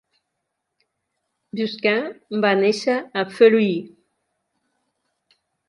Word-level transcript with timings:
Busquin 1.59 2.09
va 2.47 2.55
néixer 2.63 2.97
a 3.23 3.27
Feluy. 3.37 3.71